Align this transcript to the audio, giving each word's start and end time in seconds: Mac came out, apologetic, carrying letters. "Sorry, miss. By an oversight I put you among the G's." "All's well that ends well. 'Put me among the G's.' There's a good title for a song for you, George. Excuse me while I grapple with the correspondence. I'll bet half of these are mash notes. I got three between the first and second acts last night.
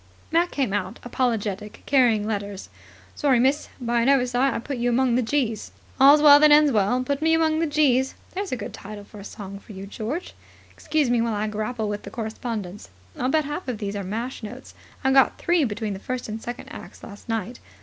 Mac 0.31 0.49
came 0.49 0.73
out, 0.73 0.97
apologetic, 1.03 1.83
carrying 1.85 2.25
letters. 2.25 2.69
"Sorry, 3.13 3.39
miss. 3.39 3.69
By 3.79 4.01
an 4.01 4.09
oversight 4.09 4.51
I 4.51 4.57
put 4.57 4.77
you 4.79 4.89
among 4.89 5.13
the 5.13 5.21
G's." 5.21 5.71
"All's 5.99 6.23
well 6.23 6.39
that 6.39 6.49
ends 6.49 6.71
well. 6.71 7.03
'Put 7.03 7.21
me 7.21 7.35
among 7.35 7.59
the 7.59 7.67
G's.' 7.67 8.15
There's 8.33 8.51
a 8.51 8.55
good 8.55 8.73
title 8.73 9.03
for 9.03 9.19
a 9.19 9.23
song 9.23 9.59
for 9.59 9.73
you, 9.73 9.85
George. 9.85 10.33
Excuse 10.71 11.11
me 11.11 11.21
while 11.21 11.35
I 11.35 11.45
grapple 11.45 11.87
with 11.87 12.01
the 12.01 12.09
correspondence. 12.09 12.89
I'll 13.15 13.29
bet 13.29 13.45
half 13.45 13.67
of 13.67 13.77
these 13.77 13.95
are 13.95 14.03
mash 14.03 14.41
notes. 14.41 14.73
I 15.03 15.11
got 15.11 15.37
three 15.37 15.65
between 15.65 15.93
the 15.93 15.99
first 15.99 16.27
and 16.27 16.41
second 16.41 16.69
acts 16.69 17.03
last 17.03 17.29
night. 17.29 17.59